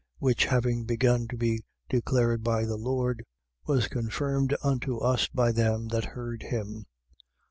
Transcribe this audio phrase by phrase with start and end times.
[0.17, 3.23] Which, having begun to be declared by the Lord,
[3.67, 6.87] was confirmed unto us by them that heard him.